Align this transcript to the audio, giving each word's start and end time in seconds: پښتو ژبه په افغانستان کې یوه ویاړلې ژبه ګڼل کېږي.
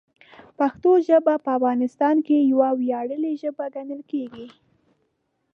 پښتو 0.59 0.91
ژبه 1.07 1.33
په 1.43 1.49
افغانستان 1.57 2.15
کې 2.27 2.37
یوه 2.51 2.69
ویاړلې 2.81 3.33
ژبه 3.41 3.65
ګڼل 3.75 4.01
کېږي. 4.11 4.45